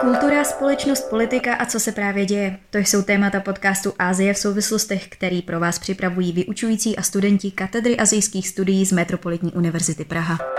[0.00, 2.58] Kultura, společnost, politika a co se právě děje.
[2.70, 7.96] To jsou témata podcastu Ázie v souvislostech, který pro vás připravují vyučující a studenti katedry
[7.96, 10.55] azijských studií z Metropolitní univerzity Praha.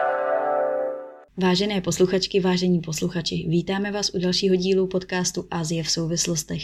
[1.40, 6.64] Vážené posluchačky, vážení posluchači, vítáme vás u dalšího dílu podcastu Azie v souvislostech.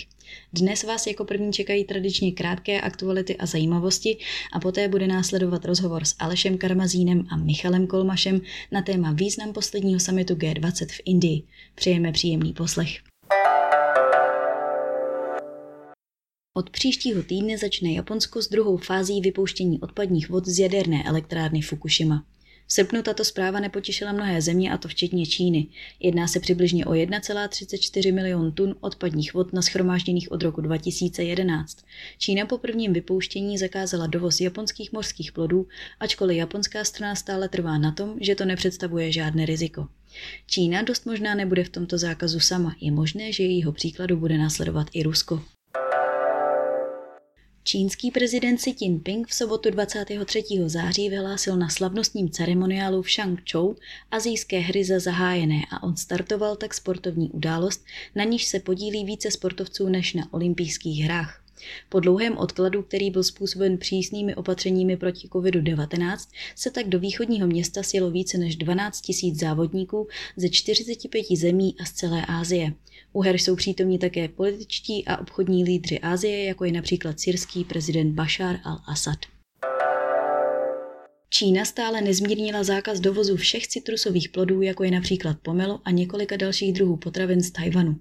[0.54, 4.18] Dnes vás jako první čekají tradičně krátké aktuality a zajímavosti
[4.54, 8.42] a poté bude následovat rozhovor s Alešem Karmazínem a Michalem Kolmašem
[8.72, 11.44] na téma význam posledního samitu G20 v Indii.
[11.76, 13.00] Přejeme příjemný poslech.
[16.58, 22.26] Od příštího týdne začne Japonsko s druhou fází vypouštění odpadních vod z jaderné elektrárny Fukushima.
[22.68, 25.68] V srpnu tato zpráva nepotěšila mnohé země, a to včetně Číny.
[26.00, 31.78] Jedná se přibližně o 1,34 milion tun odpadních vod naschromážděných od roku 2011.
[32.18, 35.68] Čína po prvním vypouštění zakázala dovoz japonských mořských plodů,
[36.00, 39.88] ačkoliv japonská strana stále trvá na tom, že to nepředstavuje žádné riziko.
[40.48, 42.76] Čína dost možná nebude v tomto zákazu sama.
[42.82, 45.44] Je možné, že jejího příkladu bude následovat i Rusko.
[47.66, 50.44] Čínský prezident Xi Jinping v sobotu 23.
[50.66, 53.76] září vyhlásil na slavnostním ceremoniálu v Shangzhou
[54.12, 59.32] azijské hry za zahájené a on startoval tak sportovní událost, na níž se podílí více
[59.32, 61.43] sportovců než na olympijských hrách.
[61.90, 66.18] Po dlouhém odkladu, který byl způsoben přísnými opatřeními proti COVID-19,
[66.56, 71.86] se tak do východního města sjelo více než 12 000 závodníků ze 45 zemí a
[71.86, 72.74] z celé Asie.
[73.14, 78.14] U her jsou přítomní také političtí a obchodní lídři Asie, jako je například syrský prezident
[78.14, 79.33] Bashar al-Assad.
[81.36, 86.74] Čína stále nezmírnila zákaz dovozu všech citrusových plodů, jako je například pomelo a několika dalších
[86.74, 87.96] druhů potravin z Tajvanu.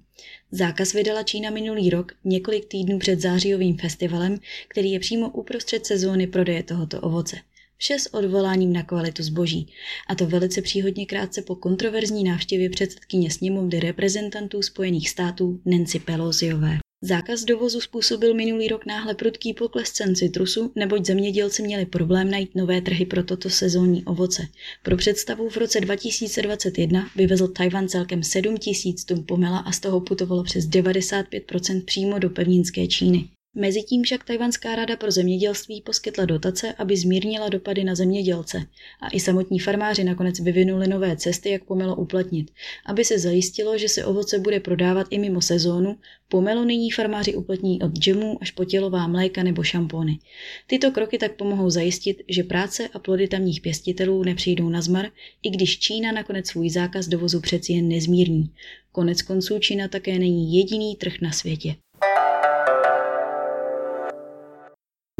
[0.51, 6.27] Zákaz vydala Čína minulý rok, několik týdnů před zářijovým festivalem, který je přímo uprostřed sezóny
[6.27, 7.37] prodeje tohoto ovoce.
[7.77, 9.73] Vše s odvoláním na kvalitu zboží.
[10.07, 16.82] A to velice příhodně krátce po kontroverzní návštěvě předsedkyně sněmovny reprezentantů Spojených států Nancy Pelosiové.
[17.05, 22.55] Zákaz dovozu způsobil minulý rok náhle prudký pokles cen citrusu, neboť zemědělci měli problém najít
[22.55, 24.47] nové trhy pro toto sezónní ovoce.
[24.83, 30.01] Pro představu v roce 2021 vyvezl Tajvan celkem 7 tisíc tun pomela a z toho
[30.01, 33.29] putovalo přes 95% přímo do pevninské Číny.
[33.55, 38.65] Mezitím však Tajvanská rada pro zemědělství poskytla dotace, aby zmírnila dopady na zemědělce
[39.01, 42.51] a i samotní farmáři nakonec vyvinuli nové cesty, jak pomelo uplatnit.
[42.85, 45.97] Aby se zajistilo, že se ovoce bude prodávat i mimo sezónu,
[46.27, 50.19] pomelo nyní farmáři uplatní od džemů až po tělová mléka nebo šampony.
[50.67, 55.05] Tyto kroky tak pomohou zajistit, že práce a plody tamních pěstitelů nepřijdou na zmar,
[55.43, 58.49] i když Čína nakonec svůj zákaz dovozu přeci jen nezmírní.
[58.91, 61.75] Konec konců Čína také není jediný trh na světě.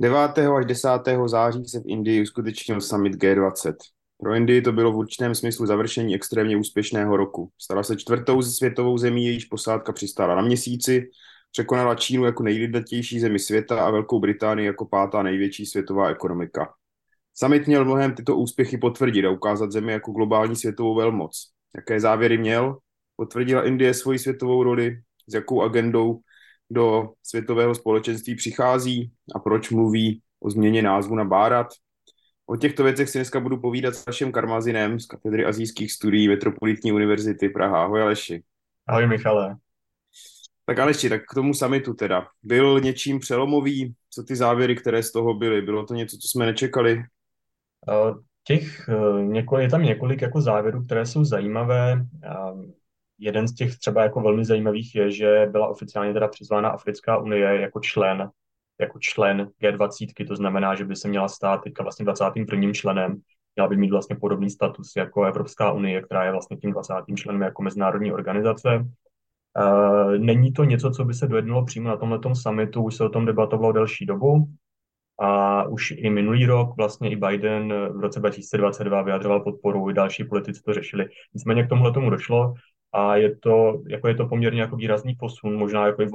[0.03, 0.37] 9.
[0.57, 0.89] až 10.
[1.25, 3.73] září se v Indii uskutečnil summit G20.
[4.17, 7.51] Pro Indii to bylo v určitém smyslu završení extrémně úspěšného roku.
[7.61, 11.09] Stala se čtvrtou světovou zemí, jejíž posádka přistála na měsíci,
[11.51, 16.73] překonala Čínu jako nejlidatější zemi světa a Velkou Británii jako pátá největší světová ekonomika.
[17.33, 21.49] Summit měl mnohem tyto úspěchy potvrdit a ukázat zemi jako globální světovou velmoc.
[21.75, 22.77] Jaké závěry měl?
[23.15, 26.19] Potvrdila Indie svoji světovou roli, s jakou agendou
[26.69, 31.67] do světového společenství přichází a proč mluví o změně názvu na Bárat.
[32.45, 36.91] O těchto věcech si dneska budu povídat s naším Karmazinem z katedry azijských studií Metropolitní
[36.91, 37.83] univerzity Praha.
[37.83, 38.43] Ahoj Aleši.
[38.87, 39.55] Ahoj Michale.
[40.65, 42.27] Tak Aleši, tak k tomu samitu teda.
[42.43, 43.95] Byl něčím přelomový?
[44.09, 45.61] Co ty závěry, které z toho byly?
[45.61, 47.03] Bylo to něco, co jsme nečekali?
[47.89, 48.13] Eh,
[48.43, 52.05] těch, eh, několik, je tam několik jako závěrů, které jsou zajímavé.
[53.19, 57.61] Jeden z těch třeba jako velmi zajímavých je, že byla oficiálně teda přizvána Africká unie
[57.61, 58.29] jako člen,
[58.79, 62.73] jako člen G20, to znamená, že by se měla stát teďka vlastně 21.
[62.73, 63.21] členem,
[63.55, 66.93] měla by mít vlastně podobný status jako Evropská unie, která je vlastně tím 20.
[67.15, 68.85] členem jako mezinárodní organizace.
[69.59, 73.09] Uh, není to něco, co by se dojednalo přímo na tomhle summitu, už se o
[73.09, 74.47] tom debatovalo delší dobu.
[75.19, 80.23] A už i minulý rok vlastně i Biden v roce 2022 vyjadřoval podporu, i další
[80.23, 81.05] politici to řešili.
[81.33, 82.53] Nicméně k tomuhle tomu došlo
[82.93, 86.07] a je to, jako je to poměrně jako výrazný posun, možná jako i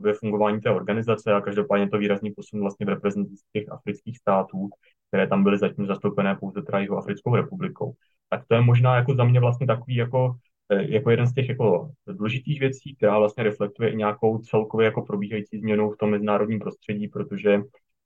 [0.00, 4.70] ve fungování té organizace a každopádně to výrazný posun vlastně v reprezentaci těch afrických států,
[5.08, 7.94] které tam byly zatím zastoupené pouze teda jeho Africkou republikou.
[8.28, 10.34] Tak to je možná jako za mě vlastně takový jako,
[10.72, 15.02] eh, jako jeden z těch jako důležitých věcí, která vlastně reflektuje i nějakou celkově jako
[15.02, 17.60] probíhající změnu v tom mezinárodním prostředí, protože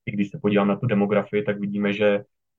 [0.06, 2.06] i když se podívám na tu demografii, tak vidíme, že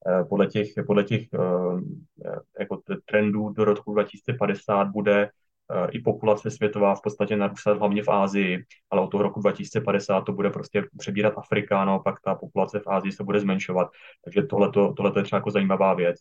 [0.08, 5.30] eh, podle těch, podle těch eh, jako trendů do roku 2050 bude
[5.92, 10.34] i populace světová v podstatě narůstat hlavně v Ázii, ale od toho roku 2050 to
[10.34, 13.88] bude prostě přebírat Afrika, no pak ta populace v Ázii se bude zmenšovat.
[14.26, 16.18] Takže tohle je třeba jako zajímavá věc.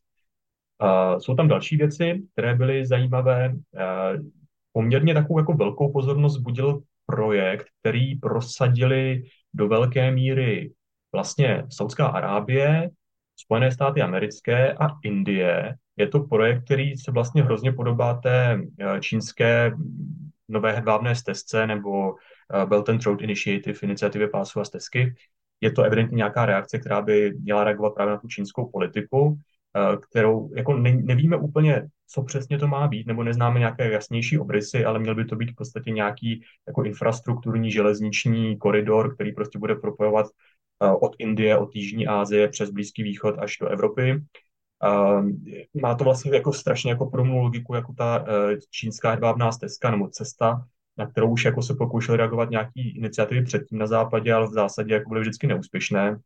[0.83, 3.53] Uh, jsou tam další věci, které byly zajímavé.
[3.55, 4.25] Uh,
[4.73, 9.23] poměrně takovou jako velkou pozornost budil projekt, který prosadili
[9.55, 10.73] do velké míry
[11.13, 12.91] vlastně Saudská Arábie,
[13.41, 15.75] Spojené státy americké a Indie.
[15.97, 19.73] Je to projekt, který se vlastně hrozně podobá té eh, čínské
[20.49, 25.15] nové hedvábné stezce nebo eh, Belt and Road Initiative, iniciativě pásu a stezky.
[25.61, 29.39] Je to evidentně nějaká reakce, která by měla reagovat právě na tu čínskou politiku,
[29.77, 34.39] eh, kterou jako ne, nevíme úplně, co přesně to má být, nebo neznáme nějaké jasnější
[34.39, 39.59] obrysy, ale měl by to být v podstatě nějaký jako infrastrukturní železniční koridor, který prostě
[39.59, 40.27] bude propojovat
[41.01, 44.23] od Indie, od Jižní Asie přes Blízký východ až do Evropy.
[45.83, 50.09] Má to vlastně jako strašně jako podobnou logiku jako ta e, čínská hedvábná stezka nebo
[50.09, 50.65] cesta,
[50.99, 54.95] na kterou už jako se pokoušeli reagovat nějaký iniciativy předtím na západě, ale v zásadě
[54.95, 56.17] jako byly vždycky neúspěšné.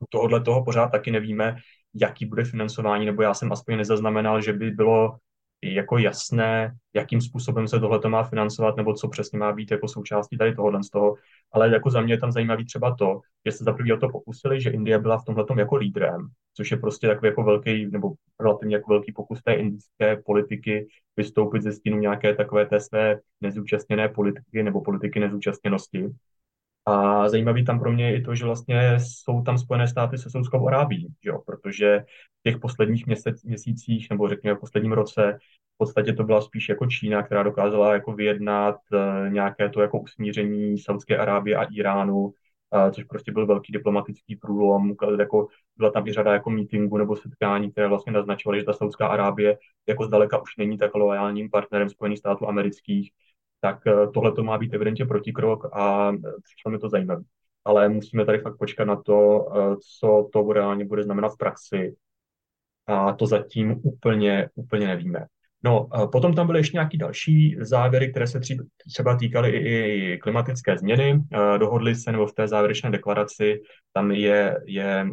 [0.00, 1.56] U tohohle toho pořád taky nevíme,
[1.94, 5.16] jaký bude financování, nebo já jsem aspoň nezaznamenal, že by bylo
[5.72, 10.38] jako jasné, jakým způsobem se tohle má financovat, nebo co přesně má být jako součástí
[10.38, 11.14] tady tohohle z toho.
[11.52, 14.08] Ale jako za mě je tam zajímavý třeba to, že se za první o to
[14.08, 18.12] pokusili, že Indie byla v tomhle jako lídrem, což je prostě takový jako velký, nebo
[18.40, 24.08] relativně jako velký pokus té indické politiky vystoupit ze stínu nějaké takové té své nezúčastněné
[24.08, 26.10] politiky nebo politiky nezúčastněnosti.
[26.86, 30.30] A zajímavý tam pro mě je i to, že vlastně jsou tam Spojené státy se
[30.30, 31.38] Saudskou Arábí, jo?
[31.46, 32.04] protože
[32.40, 35.38] v těch posledních měsíc, měsících, nebo řekněme v posledním roce,
[35.74, 40.00] v podstatě to byla spíš jako Čína, která dokázala jako vyjednat uh, nějaké to jako
[40.00, 42.32] usmíření Saudské Arábie a Iránu, uh,
[42.90, 44.94] což prostě byl velký diplomatický průlom.
[45.18, 49.06] Jako, byla tam i řada jako meetingů nebo setkání, které vlastně naznačovaly, že ta Saudská
[49.06, 49.58] Arábie
[49.88, 53.10] jako zdaleka už není tak loajálním partnerem Spojených států amerických
[53.64, 57.22] tak eh, tohle to má být evidentně protikrok a eh, přišlo mi to zajímavé.
[57.64, 61.94] Ale musíme tady fakt počkat na to, eh, co to reálně bude znamenat v praxi.
[62.86, 65.26] A to zatím úplně, úplně nevíme.
[65.66, 68.40] No, potom tam byly ještě nějaké další závěry, které se
[68.86, 71.22] třeba týkaly i klimatické změny.
[71.58, 73.60] Dohodli se, nebo v té závěrečné deklaraci,
[73.92, 75.06] tam je, je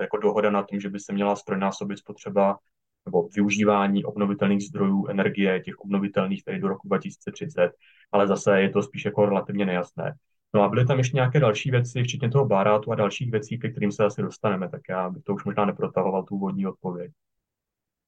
[0.00, 2.56] jako dohoda na tom, že by se měla strojnásobit spotřeba
[3.06, 7.70] nebo využívání obnovitelných zdrojů energie, těch obnovitelných tady do roku 2030,
[8.12, 10.14] ale zase je to spíš jako relativně nejasné.
[10.54, 13.70] No a byly tam ještě nějaké další věci, včetně toho bárátu a dalších věcí, ke
[13.70, 17.12] kterým se asi dostaneme, tak já bych to už možná neprotahoval tu úvodní odpověď.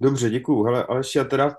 [0.00, 0.62] Dobře, děkuju.
[0.62, 1.56] Hele, ale já teda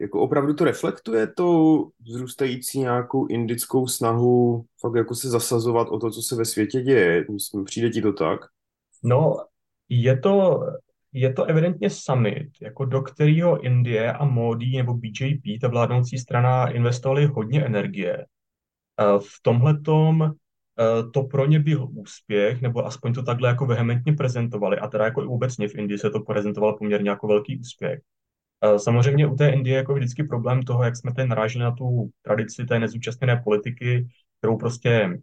[0.00, 6.10] jako opravdu to reflektuje to vzrůstající nějakou indickou snahu fakt jako se zasazovat o to,
[6.10, 7.24] co se ve světě děje.
[7.32, 8.40] Myslím, přijde ti to tak?
[9.02, 9.36] No,
[9.88, 10.60] je to,
[11.12, 16.70] je to evidentně summit, jako do kterého Indie a Modi nebo BJP, ta vládnoucí strana,
[16.70, 18.16] investovali hodně energie.
[18.16, 18.26] E,
[19.18, 20.30] v tomhletom e,
[21.10, 25.22] to pro ně byl úspěch, nebo aspoň to takhle jako vehementně prezentovali, a teda jako
[25.22, 28.00] i obecně v Indii se to prezentovalo poměrně jako velký úspěch.
[28.64, 32.10] E, samozřejmě u té Indie jako vždycky problém toho, jak jsme tady naráželi na tu
[32.22, 35.18] tradici té nezúčastněné politiky, kterou prostě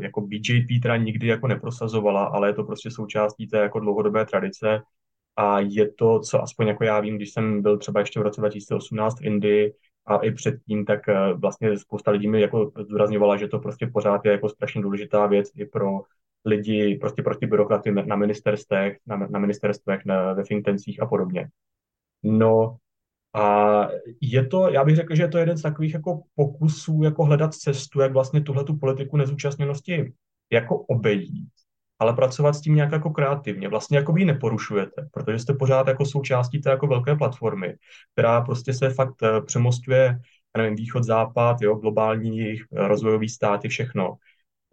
[0.00, 4.82] jako BJP teda nikdy jako neprosazovala, ale je to prostě součástí té jako dlouhodobé tradice
[5.36, 8.40] a je to, co aspoň jako já vím, když jsem byl třeba ještě v roce
[8.40, 9.74] 2018 v Indii
[10.06, 14.24] a i předtím, tak eh, vlastně spousta lidí mi jako zdůrazňovala, že to prostě pořád
[14.24, 16.00] je jako strašně důležitá věc i pro
[16.44, 20.66] lidi, prostě prostě byrokraty na ministerstvech, na, na ministerstvech, na, ve think
[21.00, 21.48] a podobně.
[22.22, 22.76] No
[23.34, 23.88] a
[24.20, 27.54] je to, já bych řekl, že je to jeden z takových jako pokusů jako hledat
[27.54, 30.12] cestu, jak vlastně tuhle tu politiku nezúčastněnosti
[30.50, 31.50] jako obejít
[32.02, 33.68] ale pracovat s tím nějak jako kreativně.
[33.68, 37.74] Vlastně jako vy ji neporušujete, protože jste pořád jako součástí té jako velké platformy,
[38.12, 40.18] která prostě se fakt eh, přemostuje,
[40.56, 44.14] nevím, východ, západ, jo, globální eh, rozvojový státy, všechno.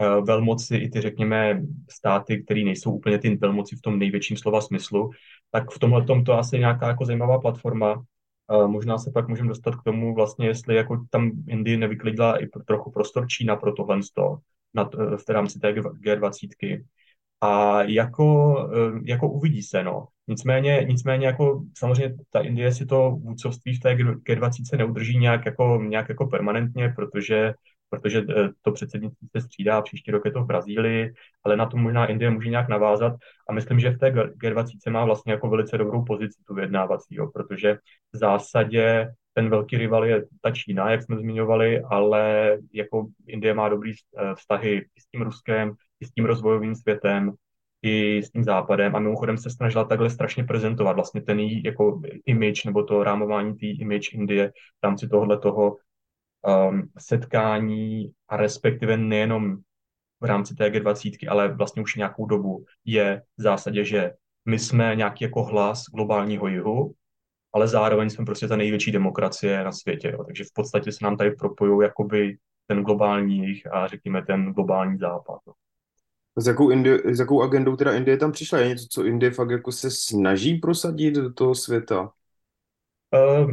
[0.01, 4.61] Eh, velmoci i ty, řekněme, státy, které nejsou úplně ty velmoci v tom největším slova
[4.61, 5.09] smyslu,
[5.51, 8.03] tak v tomhle to asi nějaká jako zajímavá platforma.
[8.67, 12.91] Možná se pak můžeme dostat k tomu vlastně, jestli jako tam Indie nevyklidila i trochu
[12.91, 13.99] prostor Čína pro tohle
[14.73, 14.89] na,
[15.27, 16.49] v rámci té G20
[17.41, 20.07] a jako, eh, jako uvidí se, no.
[20.27, 25.79] Nicméně, nicméně jako samozřejmě ta Indie si to vůdcovství v té G20 neudrží nějak jako,
[25.83, 27.53] nějak jako permanentně, protože,
[27.89, 31.77] protože eh, to předsednictví se střídá, příští rok je to v Brazílii, ale na to
[31.77, 33.13] možná Indie může nějak navázat
[33.49, 37.27] a myslím, že v té G20 má vlastně jako velice dobrou pozici tu vyjednávací, jo,
[37.33, 37.77] protože
[38.13, 43.69] v zásadě ten velký rival je ta Čína, jak jsme zmiňovali, ale jako Indie má
[43.69, 47.33] dobrý eh, vztahy s tím Ruskem, i s tím rozvojovým světem,
[47.81, 52.01] i s tím západem a mimochodem se snažila takhle strašně prezentovat vlastně ten její jako
[52.25, 55.77] image nebo to rámování té image Indie v rámci tohle toho
[56.69, 59.57] um, setkání a respektive nejenom
[60.21, 64.11] v rámci té G20, ale vlastně už nějakou dobu je v zásadě, že
[64.45, 66.93] my jsme nějaký jako hlas globálního jihu
[67.53, 70.11] ale zároveň jsme prostě ta největší demokracie na světě.
[70.11, 70.23] Jo.
[70.23, 72.37] Takže v podstatě se nám tady propojují jakoby
[72.67, 75.39] ten globální jich a řekněme ten globální západ.
[75.47, 75.53] Jo.
[76.37, 78.59] S jakou, Indie, s jakou agendou teda Indie tam přišla?
[78.59, 82.11] Je něco, co Indie fakt jako se snaží prosadit do toho světa?
[83.41, 83.51] Uh,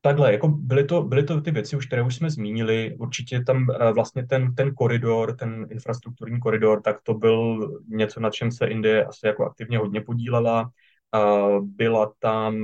[0.00, 2.96] takhle, jako byly to, byly to ty věci, už, které už jsme zmínili.
[2.98, 8.30] Určitě tam uh, vlastně ten, ten koridor, ten infrastrukturní koridor, tak to byl něco, na
[8.30, 10.70] čem se Indie asi jako aktivně hodně podílela.
[11.16, 12.54] Uh, byla tam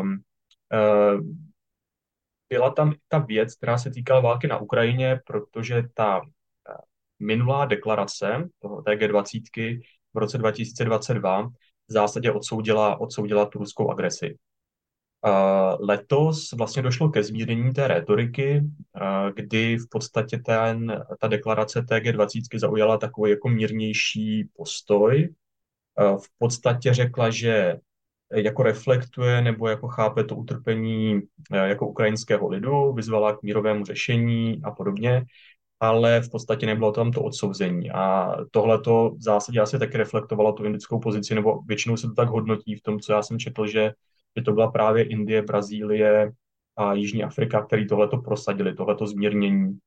[0.00, 0.20] um,
[0.72, 1.20] uh,
[2.50, 6.20] byla tam ta věc, která se týkala války na Ukrajině, protože ta
[7.20, 9.80] minulá deklarace toho, té G20
[10.14, 11.48] v roce 2022
[11.88, 14.36] v zásadě odsoudila, odsoudila tu ruskou agresi.
[15.26, 21.82] Uh, letos vlastně došlo ke zmírnění té retoriky, uh, kdy v podstatě ten, ta deklarace
[21.82, 25.34] TG20 zaujala takový jako mírnější postoj.
[26.00, 27.76] Uh, v podstatě řekla, že
[28.34, 31.20] jako reflektuje nebo jako chápe to utrpení
[31.52, 35.24] jako ukrajinského lidu, vyzvala k mírovému řešení a podobně
[35.80, 37.90] ale v podstatě nebylo tam to odsouzení.
[37.90, 42.14] A tohle to v zásadě asi taky reflektovalo tu indickou pozici, nebo většinou se to
[42.14, 43.92] tak hodnotí v tom, co já jsem četl, že,
[44.38, 46.32] že to byla právě Indie, Brazílie
[46.76, 49.78] a Jižní Afrika, který tohle to prosadili, tohleto zmírnění.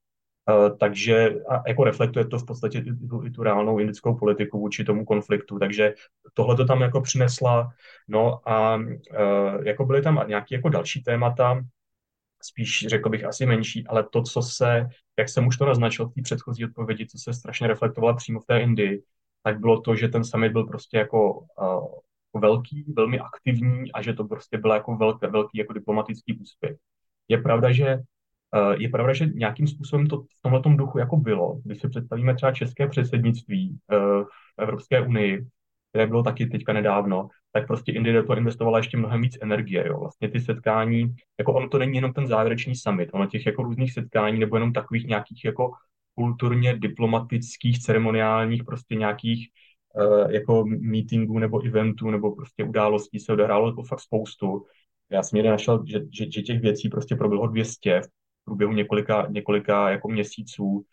[0.50, 4.60] Uh, takže a jako reflektuje to v podstatě i tu, i tu reálnou indickou politiku
[4.60, 5.60] vůči tomu konfliktu.
[5.60, 5.94] Takže
[6.34, 7.70] tohle to tam jako přinesla.
[8.08, 11.62] No a uh, jako byly tam nějaké jako další témata,
[12.44, 14.88] spíš řekl bych asi menší, ale to, co se,
[15.20, 18.46] jak jsem už to naznačil v té předchozí odpovědi, co se strašně reflektovalo přímo v
[18.46, 19.04] té Indii,
[19.44, 24.14] tak bylo to, že ten summit byl prostě jako uh, velký, velmi aktivní a že
[24.14, 26.78] to prostě byl jako velký, velký jako diplomatický úspěch.
[27.28, 31.62] Je pravda, že uh, je pravda, že nějakým způsobem to v tomhle duchu jako bylo.
[31.64, 35.46] Když si představíme třeba české předsednictví uh, v Evropské unii,
[35.94, 39.88] které bylo taky teďka nedávno, tak prostě Indie do toho investovala ještě mnohem víc energie.
[39.88, 40.00] Jo.
[40.00, 43.94] Vlastně ty setkání, jako ono to není jenom ten závěrečný summit, ono těch jako různých
[43.94, 45.72] setkání nebo jenom takových nějakých jako
[46.16, 49.50] kulturně diplomatických, ceremoniálních prostě nějakých
[49.96, 54.66] uh, jako meetingů nebo eventů nebo prostě událostí se odehrálo jako fakt spoustu.
[55.10, 59.28] Já jsem někde našel, že, že, že těch věcí prostě proběhlo 200 v průběhu několika,
[59.30, 60.86] několika jako měsíců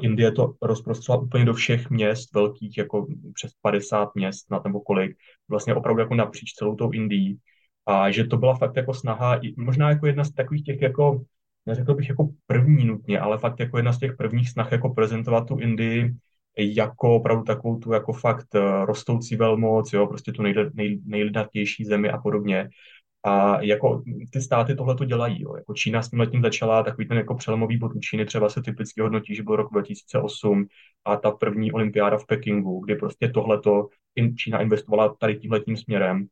[0.00, 5.16] Indie to rozprostřela úplně do všech měst velkých, jako přes 50 měst na nebo kolik,
[5.48, 7.38] vlastně opravdu jako napříč celou tou Indií.
[7.86, 11.24] A že to byla fakt jako snaha, možná jako jedna z takových těch jako,
[11.66, 15.48] neřekl bych jako první nutně, ale fakt jako jedna z těch prvních snah jako prezentovat
[15.48, 16.14] tu Indii
[16.58, 21.84] jako opravdu takovou tu jako fakt uh, rostoucí velmoc, jo, prostě tu nej, nej, nejlidnatější
[21.84, 22.68] zemi a podobně.
[23.24, 24.02] A jako
[24.32, 25.42] ty státy tohle to dělají.
[25.42, 25.56] Jo.
[25.56, 29.00] Jako Čína s tím začala, takový ten jako přelomový bod u Číny třeba se typicky
[29.00, 30.66] hodnotí, že byl rok 2008
[31.04, 33.88] a ta první olympiáda v Pekingu, kdy prostě tohleto
[34.36, 36.26] Čína investovala tady tímhletím směrem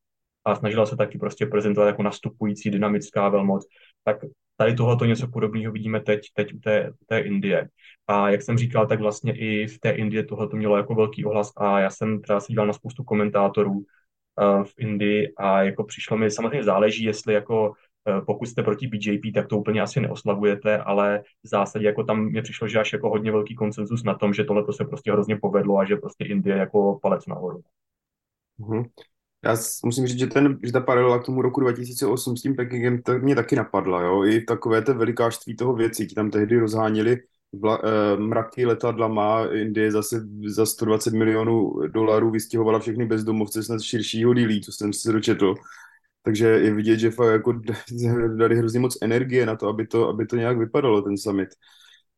[0.44, 3.66] a snažila se taky prostě prezentovat jako nastupující dynamická velmoc.
[4.04, 4.16] Tak
[4.56, 7.68] tady tohleto něco podobného vidíme teď, teď u té, u té Indie.
[8.06, 11.52] A jak jsem říkal, tak vlastně i v té Indii tohleto mělo jako velký ohlas
[11.56, 13.84] a já jsem třeba si díval na spoustu komentátorů,
[14.64, 17.72] v Indii a jako přišlo mi, samozřejmě záleží, jestli jako
[18.08, 22.24] e, pokud jste proti BJP, tak to úplně asi neoslavujete, ale v zásadě jako tam
[22.24, 25.36] mě přišlo, že až jako hodně velký konsenzus na tom, že tohle se prostě hrozně
[25.36, 27.62] povedlo a že prostě Indie jako palec nahoru.
[28.60, 28.84] Mm-hmm.
[29.44, 33.02] Já musím říct, že, ten, že ta paralela k tomu roku 2008 s tím Pekingem,
[33.02, 37.18] to mě taky napadla, jo, i takové to velikářství toho věcí, ti tam tehdy rozháněli
[37.52, 43.82] vla, eh, mraky letadla má Indie zase za 120 milionů dolarů vystěhovala všechny bezdomovce snad
[43.82, 45.54] širšího dílí, co jsem se dočetl.
[46.22, 47.52] Takže je vidět, že fakt jako
[48.36, 51.48] dali hrozně moc energie na to, aby to, aby to nějak vypadalo, ten summit.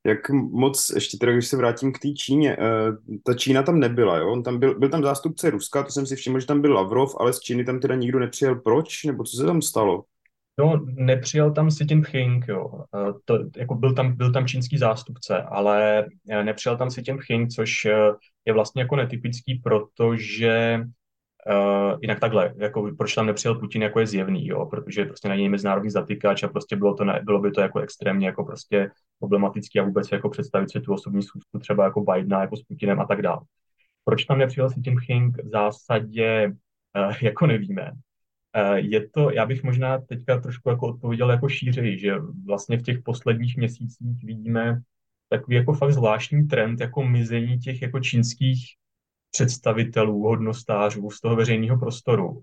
[0.06, 4.18] Jak moc, ještě teda, když se vrátím k té Číně, eh, ta Čína tam nebyla,
[4.18, 4.32] jo?
[4.32, 7.16] On tam byl, byl tam zástupce Ruska, to jsem si všiml, že tam byl Lavrov,
[7.20, 8.54] ale z Číny tam teda nikdo nepřijel.
[8.56, 9.04] Proč?
[9.04, 10.04] Nebo co se tam stalo?
[10.58, 12.84] No, nepřijel tam Xi Jinping, jo.
[13.24, 17.84] To, jako byl, tam, byl tam čínský zástupce, ale eh, nepřijel tam Xi Jinping, což
[17.84, 18.12] eh,
[18.44, 20.80] je vlastně jako netypický, protože
[21.50, 25.34] uh, jinak takhle, jako proč tam nepřijel Putin, jako je zjevný, jo, protože prostě na
[25.34, 29.80] něj mezinárodní zatýkač a prostě bylo, to, bylo by to jako extrémně jako prostě problematický
[29.80, 33.04] a vůbec jako představit si tu osobní schůzku třeba jako Bidena, jako s Putinem a
[33.04, 33.40] tak dále.
[34.04, 36.52] Proč tam nepřijel Xi Jinping, v zásadě
[37.08, 37.90] uh, jako nevíme.
[38.56, 42.14] Eh, je to, já bych možná teďka trošku jako odpověděl jako šířeji, že
[42.46, 44.80] vlastně v těch posledních měsících vidíme
[45.28, 48.64] takový jako fakt zvláštní trend jako mizení těch jako čínských
[49.30, 52.42] představitelů, hodnostářů z toho veřejného prostoru.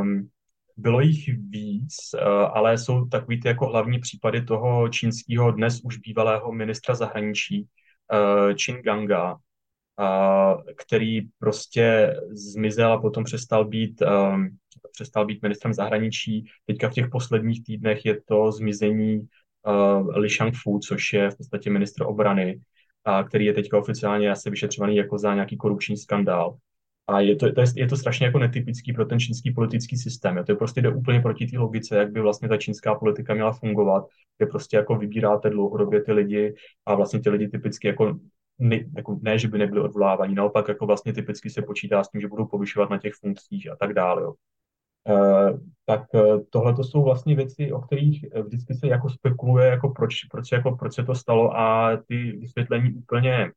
[0.00, 0.28] Um,
[0.76, 5.96] bylo jich víc, uh, ale jsou takový ty jako hlavní případy toho čínského dnes už
[5.96, 7.68] bývalého ministra zahraničí
[8.12, 9.38] uh, Qin Ganga,
[10.76, 14.48] který prostě zmizel a potom přestal být, um,
[14.92, 16.44] přestal být ministrem zahraničí.
[16.66, 21.70] Teďka v těch posledních týdnech je to zmizení uh, Li Shangfu, což je v podstatě
[21.70, 22.60] ministr obrany,
[23.04, 26.56] a který je teďka oficiálně asi vyšetřovaný jako za nějaký korupční skandál.
[27.06, 30.36] A je to, to je, je to strašně jako netypický pro ten čínský politický systém.
[30.36, 33.52] Je to prostě jde úplně proti té logice, jak by vlastně ta čínská politika měla
[33.52, 34.04] fungovat,
[34.38, 36.54] kde prostě jako vybíráte dlouhodobě ty lidi
[36.86, 38.18] a vlastně ty lidi typicky jako
[38.58, 42.20] ne, jako ne, že by nebyli odvolávaní, naopak jako vlastně typicky se počítá s tím,
[42.20, 44.22] že budou povyšovat na těch funkcích a tak dále.
[44.22, 44.34] Jo.
[45.08, 49.88] Uh, tak uh, tohle to jsou vlastně věci, o kterých vždycky se jako spekuluje, jako
[49.88, 53.52] proč, proč, jako proč se to stalo a ty vysvětlení úplně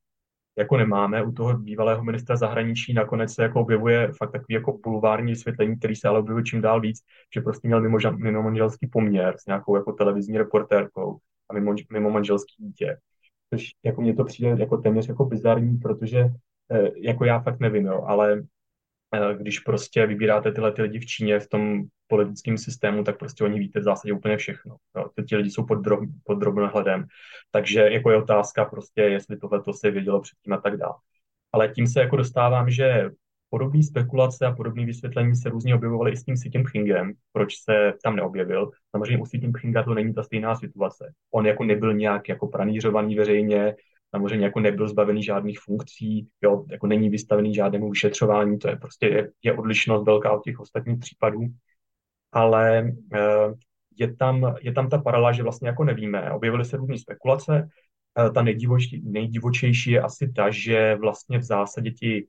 [0.57, 1.23] jako nemáme.
[1.23, 5.95] U toho bývalého ministra zahraničí nakonec se jako objevuje fakt takový jako bulvární vysvětlení, který
[5.95, 6.99] se ale objevuje čím dál víc,
[7.35, 11.17] že prostě měl mimo, mimo manželský poměr s nějakou jako televizní reportérkou
[11.49, 12.97] a mimo, mimo manželský dítě
[13.53, 16.19] což jako mně to přijde jako téměř jako bizarní, protože
[16.71, 18.43] eh, jako já fakt nevím, jo, ale
[19.13, 23.43] eh, když prostě vybíráte tyhle ty lidi v Číně v tom politickém systému, tak prostě
[23.43, 24.75] oni víte v zásadě úplně všechno.
[24.95, 25.09] Jo.
[25.29, 27.05] Ty lidi jsou pod, drob, pod drobnohledem,
[27.51, 30.93] takže jako je otázka prostě, jestli tohle to se vědělo předtím a tak dále.
[31.51, 33.09] Ale tím se jako dostávám, že
[33.49, 37.93] Podobné spekulace a podobné vysvětlení se různě objevovaly i s tím Xi Jinpingem, proč se
[38.03, 38.71] tam neobjevil.
[38.91, 41.13] Samozřejmě u Xi Jinpinga to není ta stejná situace.
[41.31, 43.75] On jako nebyl nějak jako pranířovaný veřejně,
[44.15, 49.07] samozřejmě jako nebyl zbavený žádných funkcí, jo, jako není vystavený žádnému vyšetřování, to je prostě
[49.07, 51.41] je, je odlišnost velká od těch ostatních případů,
[52.31, 53.53] ale eh,
[53.97, 56.31] je tam, je tam ta paralela, že vlastně jako nevíme.
[56.31, 57.69] Objevily se různé spekulace,
[58.19, 58.41] eh, ta
[59.03, 62.27] nejdivočejší je asi ta, že vlastně v zásadě ti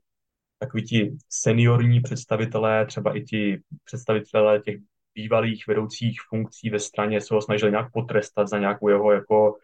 [0.58, 4.76] takový ti seniorní představitelé, třeba i ti představitelé těch
[5.14, 9.56] bývalých vedoucích funkcí ve straně se ho snažili nějak potrestat za nějakou jeho jako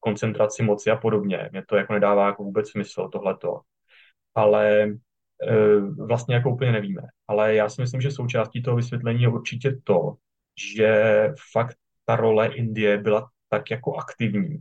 [0.00, 1.48] koncentraci moci a podobně.
[1.52, 3.60] Mně to jako nedává jako vůbec smysl tohleto.
[4.34, 4.94] Ale e,
[6.06, 7.02] vlastně jako úplně nevíme.
[7.28, 10.14] Ale já si myslím, že součástí toho vysvětlení je určitě to,
[10.74, 14.58] že fakt ta role Indie byla tak jako aktivní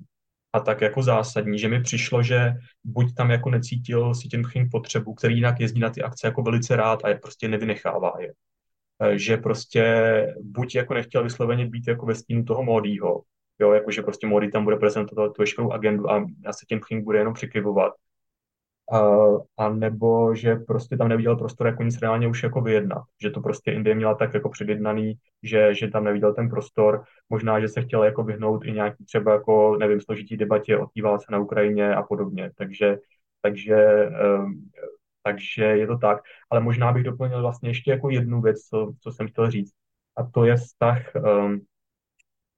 [0.56, 2.54] a tak jako zásadní, že mi přišlo, že
[2.84, 6.76] buď tam jako necítil si Pching potřebu, který jinak jezdí na ty akce jako velice
[6.76, 8.34] rád a je prostě nevynechává je.
[9.02, 9.84] E, že prostě
[10.42, 13.22] buď jako nechtěl vysloveně být jako ve stínu toho Modího,
[13.60, 17.20] jo, jakože prostě Modi tam bude prezentovat tu veškerou agendu a asi Tin Pching bude
[17.20, 17.34] jenom
[19.58, 23.42] a nebo že prostě tam neviděl prostor jako nic reálně už jako vyjednat, že to
[23.42, 27.82] prostě Indie měla tak jako předjednaný, že, že tam neviděl ten prostor, možná, že se
[27.82, 31.96] chtěl jako vyhnout i nějaký třeba jako, nevím, složitý debatě o té válce na Ukrajině
[31.96, 32.98] a podobně, takže,
[33.42, 34.70] takže, um,
[35.24, 39.12] takže je to tak, ale možná bych doplnil vlastně ještě jako jednu věc, co, co
[39.12, 39.74] jsem chtěl říct,
[40.18, 41.62] a to je vztah um,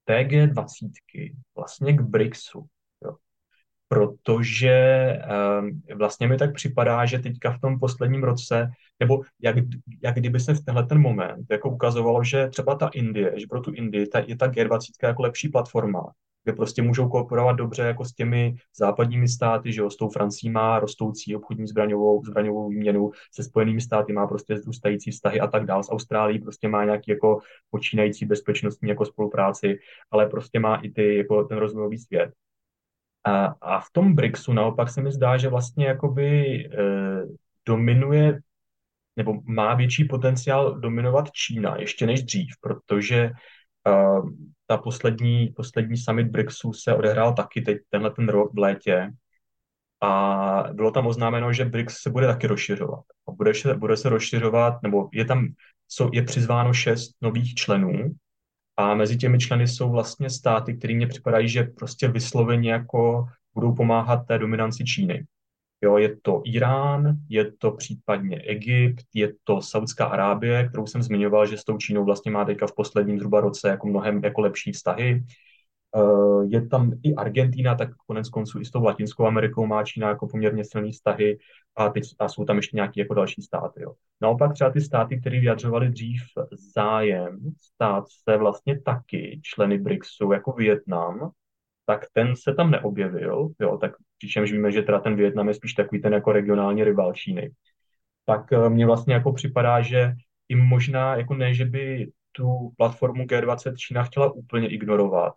[0.08, 0.90] TG20
[1.56, 2.66] vlastně k BRICSu
[3.88, 5.18] protože
[5.60, 8.70] um, vlastně mi tak připadá, že teďka v tom posledním roce,
[9.00, 9.56] nebo jak,
[10.02, 13.60] jak kdyby se v tenhle ten moment jako ukazovalo, že třeba ta Indie, že pro
[13.60, 16.12] tu Indii ta, je ta G20 jako lepší platforma,
[16.44, 20.50] kde prostě můžou kooperovat dobře jako s těmi západními státy, že jo, s tou Francií
[20.50, 25.66] má rostoucí obchodní zbraňovou, zbraňovou výměnu, se spojenými státy má prostě zrůstající vztahy a tak
[25.66, 29.78] dál, s Austrálií prostě má nějaký jako počínající bezpečnostní jako spolupráci,
[30.10, 32.30] ale prostě má i ty, jako ten rozvojový svět.
[33.24, 36.68] A, a v tom BRICSu naopak se mi zdá, že vlastně jakoby e,
[37.66, 38.40] dominuje
[39.18, 43.30] nebo má větší potenciál dominovat Čína ještě než dřív, protože
[43.86, 44.30] uh,
[44.66, 49.10] ta poslední, poslední summit BRICSu se odehrál taky teď tenhle ten rok v létě
[50.02, 53.04] a bylo tam oznámeno, že BRICS se bude taky rozšiřovat.
[53.28, 55.46] A bude, se, bude se rozšiřovat, nebo je tam
[55.88, 58.14] jsou, je přizváno šest nových členů
[58.78, 63.74] a mezi těmi členy jsou vlastně státy, které mně připadají, že prostě vysloveně jako budou
[63.74, 65.26] pomáhat té dominanci Číny.
[65.82, 71.46] Jo, je to Irán, je to případně Egypt, je to Saudská Arábie, kterou jsem zmiňoval,
[71.46, 74.72] že s tou Čínou vlastně má teďka v posledním zhruba roce jako mnohem jako lepší
[74.72, 75.24] vztahy.
[75.96, 80.08] Eh, je tam i Argentina, tak konec konců i s tou Latinskou Amerikou má Čína
[80.08, 81.38] jako poměrně silné vztahy
[81.76, 83.82] a, teď, a jsou tam ještě nějaké jako další státy.
[83.82, 83.92] Jo.
[84.20, 86.22] Naopak třeba ty státy, které vyjadřovaly dřív
[86.74, 91.30] zájem stát se vlastně taky členy BRICSu, jako Vietnam,
[91.86, 95.72] tak ten se tam neobjevil, jo, tak přičemž víme, že teda ten Vietnam je spíš
[95.72, 97.50] takový ten jako regionální rival Číny.
[98.24, 100.12] Tak eh, mně vlastně jako připadá, že
[100.48, 105.34] i možná jako ne, že by tu platformu G20 Čína chtěla úplně ignorovat,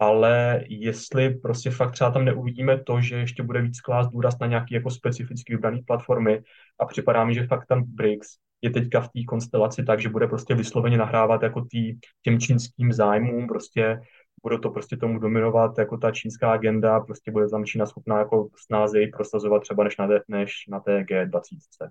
[0.00, 4.46] ale jestli prostě fakt třeba tam neuvidíme to, že ještě bude víc klást důraz na
[4.46, 6.42] nějaký jako specifický vybraný platformy
[6.80, 8.28] a připadá mi, že fakt tam BRICS
[8.62, 12.92] je teďka v té konstelaci tak, že bude prostě vysloveně nahrávat jako tý, těm čínským
[12.92, 14.00] zájmům, prostě
[14.42, 18.48] bude to prostě tomu dominovat jako ta čínská agenda, prostě bude tam Čína schopná jako
[18.66, 21.88] snázeji prosazovat třeba než na, než na té G20.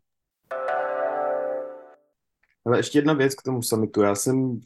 [2.65, 4.01] Ale ještě jedna věc k tomu summitu.
[4.01, 4.59] Já jsem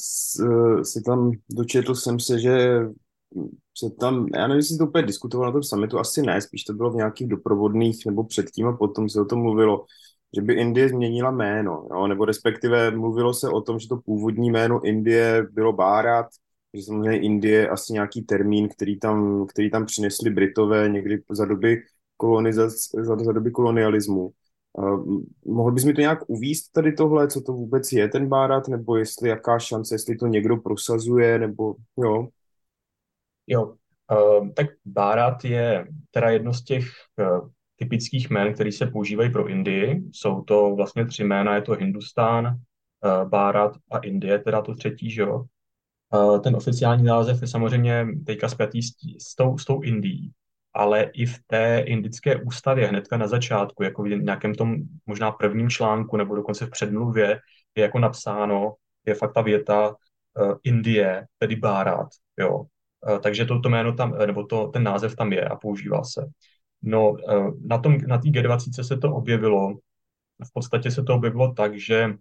[0.84, 2.79] si tam dočetl jsem se, že
[3.78, 6.74] se tam, já nevím, jestli to úplně diskutoval na tom summitu, asi ne, spíš to
[6.74, 9.86] bylo v nějakých doprovodných, nebo předtím a potom se o tom mluvilo,
[10.36, 12.08] že by Indie změnila jméno, jo?
[12.08, 16.26] nebo respektive mluvilo se o tom, že to původní jméno Indie bylo Bharat,
[16.74, 21.82] že samozřejmě Indie asi nějaký termín, který tam, který tam přinesli Britové někdy za doby
[22.52, 22.69] za,
[23.24, 24.32] za doby kolonialismu.
[24.78, 28.67] Uh, mohl bys mi to nějak uvíst tady tohle, co to vůbec je ten Bárat,
[28.67, 32.28] nebo jestli jaká šance, jestli to někdo prosazuje, nebo jo?
[33.47, 33.73] Jo,
[34.12, 36.86] uh, tak Bárat je teda jedno z těch
[37.19, 40.03] uh, typických jmén, které se používají pro Indii.
[40.12, 45.12] Jsou to vlastně tři jména, je to Hindustán, uh, Bárat a Indie, teda to třetí,
[45.12, 45.43] že jo.
[46.13, 50.32] Uh, ten oficiální název je samozřejmě teďka zpětý s, s, tou, s tou Indií,
[50.73, 54.75] ale i v té indické ústavě hnedka na začátku, jako v nějakém tom
[55.06, 57.39] možná prvním článku nebo dokonce v předmluvě,
[57.75, 58.73] je jako napsáno,
[59.06, 62.08] je fakt ta věta uh, Indie, tedy Bárat,
[62.39, 62.65] jo.
[63.09, 66.25] Uh, takže to, to jméno tam, nebo to, ten název tam je a používá se.
[66.81, 69.73] No, uh, na tom, na té G20 se to objevilo,
[70.47, 72.13] v podstatě se to objevilo tak, že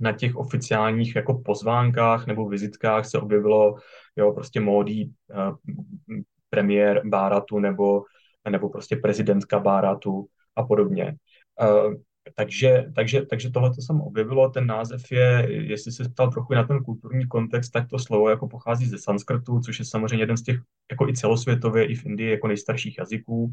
[0.00, 3.76] na těch oficiálních jako pozvánkách nebo vizitkách se objevilo
[4.16, 5.56] jo, prostě módí uh,
[6.50, 8.02] premiér Báratu nebo,
[8.50, 11.16] nebo prostě prezidentka Báratu a podobně.
[11.62, 11.94] Uh,
[12.34, 16.64] takže, takže, takže tohle to jsem objevilo, ten název je, jestli se ptal trochu na
[16.64, 20.42] ten kulturní kontext, tak to slovo jako pochází ze sanskrtu, což je samozřejmě jeden z
[20.42, 20.56] těch,
[20.90, 23.52] jako i celosvětově, i v Indii, jako nejstarších jazyků.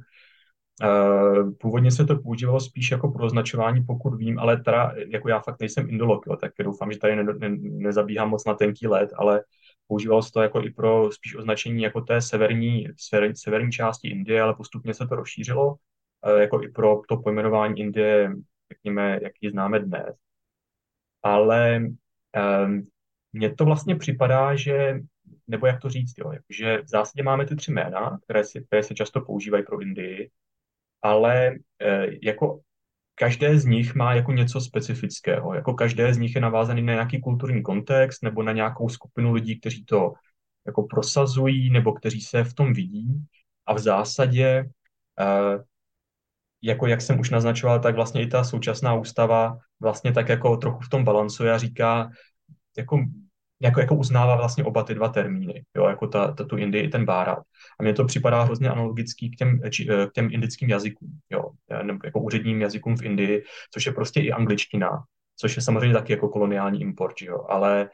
[0.84, 5.40] Uh, původně se to používalo spíš jako pro označování, pokud vím, ale teda, jako já
[5.40, 9.10] fakt nejsem indolog, jo, tak doufám, že tady ne, ne, nezabíhám moc na tenký let,
[9.16, 9.44] ale
[9.88, 14.42] používalo se to jako i pro spíš označení jako té severní, sever, severní části Indie,
[14.42, 18.32] ale postupně se to rozšířilo, uh, jako i pro to pojmenování Indie,
[18.72, 20.16] řekněme, jak ji známe dnes.
[21.24, 21.82] Ale
[22.66, 22.88] um,
[23.34, 25.00] mně to vlastně připadá, že
[25.48, 28.84] nebo jak to říct, jo, že v zásadě máme ty tři jména, které, si, které
[28.84, 30.32] se často používají pro Indii,
[31.02, 32.62] ale e, jako
[33.16, 35.54] každé z nich má jako něco specifického.
[35.54, 39.60] Jako každé z nich je navázaný na nějaký kulturní kontext nebo na nějakou skupinu lidí,
[39.60, 40.14] kteří to
[40.66, 43.26] jako prosazují nebo kteří se v tom vidí.
[43.66, 44.66] A v zásadě, e,
[46.62, 50.80] jako jak jsem už naznačoval, tak vlastně i ta současná ústava vlastně tak jako trochu
[50.80, 52.10] v tom balancuje a říká,
[52.78, 53.00] jako
[53.62, 56.88] jako, jako uznává vlastně oba ty dva termíny, jo, jako ta, ta, tu Indii i
[56.90, 57.40] ten Bárat.
[57.80, 61.52] A mně to připadá hrozně analogický k těm, či, eh, k těm indickým jazykům, jo,
[61.84, 63.44] nebo jako úředním jazykům v Indii,
[63.74, 65.04] což je prostě i angličtina,
[65.38, 67.90] což je samozřejmě taky jako koloniální import, jo, ale eh,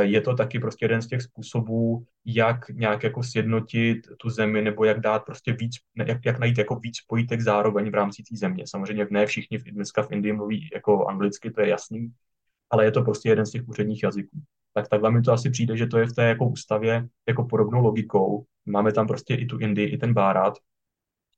[0.00, 4.84] je to taky prostě jeden z těch způsobů, jak nějak jako sjednotit tu zemi, nebo
[4.84, 8.64] jak dát prostě víc, jak, jak najít jako víc pojítek zároveň v rámci té země.
[8.66, 12.12] Samozřejmě ne všichni dneska v Indii mluví jako anglicky, to je jasný,
[12.70, 14.42] ale je to prostě jeden z těch úředních jazyků
[14.74, 17.80] tak takhle mi to asi přijde, že to je v té jako ústavě jako podobnou
[17.82, 18.44] logikou.
[18.66, 20.54] Máme tam prostě i tu Indii, i ten Bárat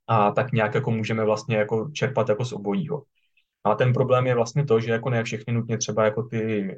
[0.07, 3.05] a tak nějak jako můžeme vlastně jako čerpat jako z obojího.
[3.65, 6.71] A ten problém je vlastně to, že jako ne všechny nutně třeba jako ty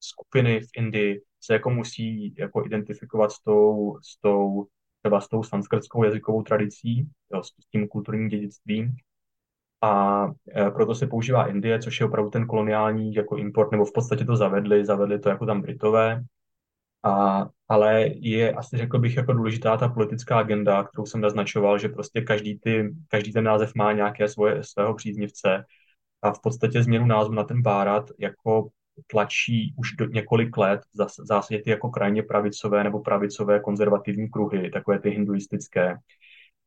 [0.00, 4.66] skupiny v Indii se jako musí jako identifikovat s tou, s tou
[5.02, 8.96] třeba s tou sanskrtskou jazykovou tradicí, jo, s tím kulturním dědictvím,
[9.82, 10.24] a
[10.56, 14.24] e, proto se používá Indie, což je opravdu ten koloniální jako import, nebo v podstatě
[14.24, 16.22] to zavedli, zavedli to jako tam Britové,
[17.04, 21.88] a, ale je asi řekl bych jako důležitá ta politická agenda, kterou jsem naznačoval, že
[21.88, 25.64] prostě každý, ty, každý ten název má nějaké svoje, svého příznivce.
[26.22, 28.68] A v podstatě změnu názvu na ten Bárat jako
[29.06, 34.70] tlačí už do několik let v zásadě ty jako krajně pravicové nebo pravicové konzervativní kruhy,
[34.70, 35.96] takové ty hinduistické,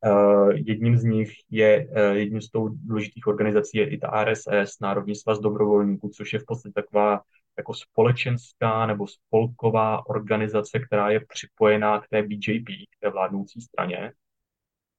[0.06, 4.80] Uh, jedním z nich je, uh, jedním z tou důležitých organizací je i ta RSS,
[4.82, 7.22] Národní svaz dobrovolníků, což je v podstatě taková
[7.58, 14.12] jako společenská nebo spolková organizace, která je připojená k té BJP, k té vládnoucí straně,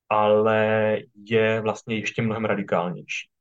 [0.09, 3.32] ale je vlastně ještě mnohem radikálnější.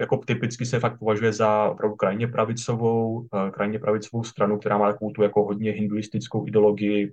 [0.00, 4.92] Jako typicky se fakt považuje za opravdu krajně pravicovou, uh, krajně pravicovou stranu, která má
[4.92, 7.12] takovou tu jako hodně hinduistickou ideologii,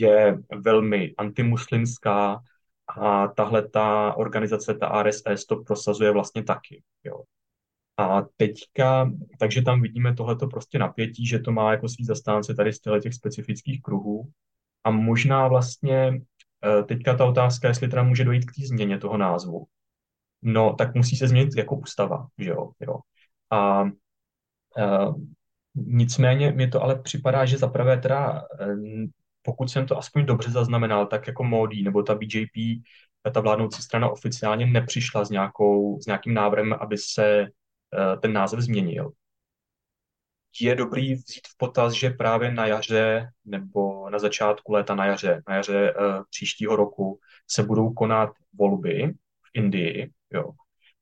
[0.00, 2.40] je velmi antimuslimská,
[2.88, 6.82] a tahle ta organizace, ta RSS, to prosazuje vlastně taky.
[7.04, 7.22] Jo.
[7.96, 12.72] A teďka, takže tam vidíme tohleto prostě napětí, že to má jako svý zastánce tady
[12.72, 14.30] z těch specifických kruhů.
[14.84, 16.20] A možná vlastně
[16.64, 19.66] eh, teďka ta otázka, jestli teda může dojít k té změně toho názvu.
[20.46, 22.70] No, tak musí se změnit jako ústava, že jo.
[22.80, 22.98] jo.
[23.50, 25.14] A uh,
[25.74, 29.04] nicméně mi to ale připadá, že zaprvé teda uh,
[29.42, 32.82] pokud jsem to aspoň dobře zaznamenal, tak jako Modi nebo ta BJP,
[33.34, 37.46] ta vládnoucí strana oficiálně nepřišla s, nějakou, s nějakým návrhem, aby se
[38.20, 39.12] ten název změnil
[40.60, 45.42] je dobrý vzít v potaz, že právě na jaře nebo na začátku léta na jaře,
[45.48, 50.50] na jaře uh, příštího roku se budou konat volby v Indii, jo.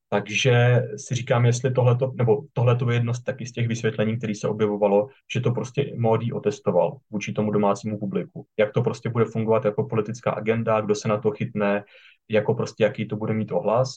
[0.08, 4.34] Takže si říkám, jestli tohleto, nebo tohleto je jedno z taky z těch vysvětlení, které
[4.34, 8.46] se objevovalo, že to prostě Modi otestoval vůči tomu domácímu publiku.
[8.58, 11.84] Jak to prostě bude fungovat jako politická agenda, kdo se na to chytne,
[12.28, 13.96] jako prostě jaký to bude mít ohlas.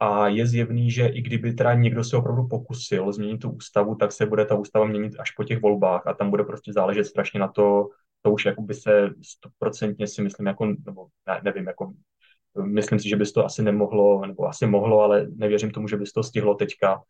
[0.00, 4.12] A je zjevný, že i kdyby teda někdo se opravdu pokusil změnit tu ústavu, tak
[4.12, 7.40] se bude ta ústava měnit až po těch volbách a tam bude prostě záležet strašně
[7.40, 7.88] na to,
[8.22, 11.92] to už jako by se stoprocentně si myslím, jako, nebo ne, nevím, jako
[12.62, 16.04] myslím si, že by to asi nemohlo, nebo asi mohlo, ale nevěřím tomu, že by
[16.14, 17.02] to stihlo teďka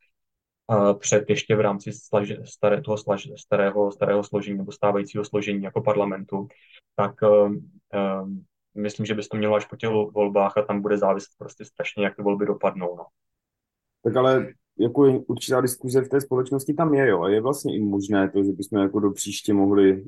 [0.99, 5.81] před ještě v rámci slaž, staré, toho slaž, starého, starého složení nebo stávajícího složení jako
[5.81, 6.49] parlamentu,
[6.97, 8.29] tak uh, uh,
[8.75, 12.05] myslím, že bys to mělo až po těch volbách a tam bude záviset prostě strašně,
[12.05, 12.97] jak ty volby dopadnou.
[12.97, 13.05] No.
[14.05, 17.81] Tak ale jako určitá diskuze v té společnosti tam je, jo, a je vlastně i
[17.81, 20.05] možné to, že bychom jako do příště mohli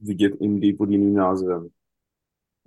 [0.00, 1.68] vidět Indii pod jiným názvem.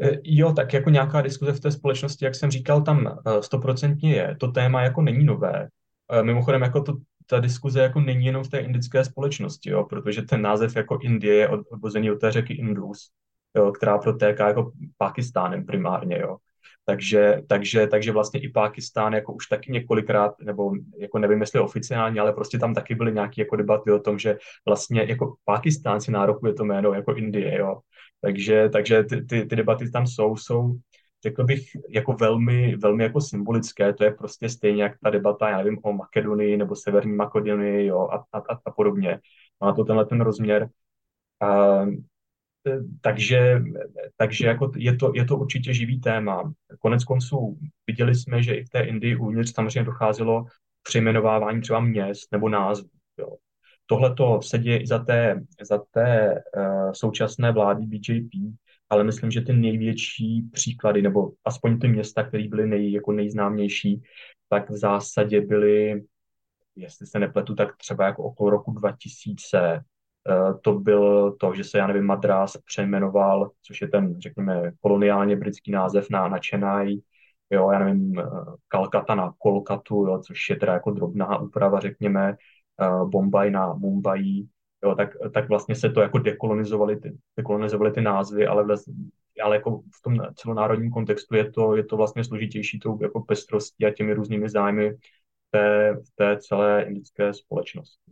[0.02, 4.16] E, jo, tak jako nějaká diskuze v té společnosti, jak jsem říkal, tam e, stoprocentně
[4.16, 4.36] je.
[4.40, 5.68] To téma jako není nové.
[6.12, 6.94] E, mimochodem, jako to,
[7.26, 11.36] ta diskuze jako není jenom v té indické společnosti, jo, protože ten název jako Indie
[11.36, 13.12] je odvozený od té řeky Indus
[13.56, 16.38] jo, která protéká jako Pakistánem primárně, jo.
[16.86, 22.22] Takže, takže, takže vlastně i Pákistán jako už taky několikrát, nebo jako nevím, jestli oficiálně,
[22.22, 24.38] ale prostě tam taky byly nějaké jako debaty o tom, že
[24.68, 27.80] vlastně jako Pákistán si nárokuje to jméno jako Indie, jo.
[28.22, 30.76] Takže, takže ty, ty, ty debaty tam jsou, jsou
[31.24, 35.58] řekl bych, jako velmi, velmi jako symbolické, to je prostě stejně jak ta debata, já
[35.58, 39.20] nevím, o Makedonii nebo Severní Makedonii, jo, a, a, a, a podobně.
[39.62, 40.70] Má to tenhle ten rozměr.
[41.42, 41.86] A,
[43.02, 43.62] takže,
[44.18, 46.54] takže jako je, to, je to určitě živý téma.
[46.80, 47.58] Konec konců
[47.88, 50.46] viděli jsme, že i v té Indii uvnitř samozřejmě docházelo
[50.84, 52.90] přejmenovávání třeba měst nebo názvů.
[53.92, 58.30] Tohle to se děje i za té, za té uh, současné vlády BJP,
[58.90, 64.02] ale myslím, že ty největší příklady, nebo aspoň ty města, které byly nej, jako nejznámější,
[64.50, 66.04] tak v zásadě byly,
[66.76, 69.84] jestli se nepletu, tak třeba jako okolo roku 2000,
[70.30, 75.36] Eh, to byl to, že se, já nevím, Madras přejmenoval, což je ten, řekněme, koloniálně
[75.36, 76.98] britský název na, na Chennai,
[77.50, 78.24] jo, já nevím, eh,
[78.68, 82.36] Kalkata na Kolkatu, jo, což je teda jako drobná úprava, řekněme,
[82.82, 84.44] eh, Bombay na Mumbai,
[84.84, 88.94] jo, tak, tak vlastně se to jako dekolonizovali ty, dekolonizovali ty názvy, ale, vlastně,
[89.44, 93.86] ale jako v tom celonárodním kontextu je to, je to vlastně složitější tou jako pestrostí
[93.86, 94.98] a těmi různými zájmy
[95.52, 98.12] té, té celé indické společnosti.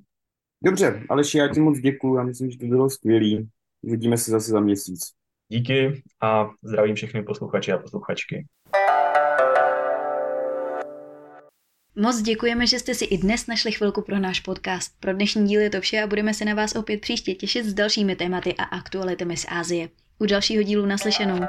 [0.63, 3.49] Dobře, Aleši, já ti moc děkuju, já myslím, že to bylo skvělý.
[3.81, 4.99] Uvidíme se zase za měsíc.
[5.51, 8.45] Díky a zdravím všechny posluchače a posluchačky.
[12.01, 14.91] Moc děkujeme, že jste si i dnes našli chvilku pro náš podcast.
[14.99, 17.73] Pro dnešní díl je to vše a budeme se na vás opět příště těšit s
[17.73, 19.89] dalšími tématy a aktualitami z Ázie.
[20.19, 21.39] U dalšího dílu naslyšenou.